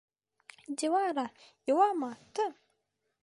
Дилара, 0.77 1.25
илама, 1.69 2.11
тым! 2.33 2.53